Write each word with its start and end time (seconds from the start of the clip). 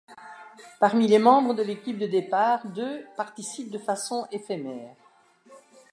Parmi 0.79 1.07
les 1.07 1.19
membres 1.19 1.53
de 1.53 1.61
l'équipe 1.61 1.99
de 1.99 2.07
départ, 2.07 2.65
deux 2.69 3.05
participent 3.17 3.69
de 3.69 3.77
façon 3.77 4.25
éphémère. 4.31 4.95